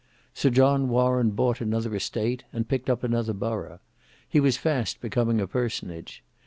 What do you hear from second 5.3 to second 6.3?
a personage.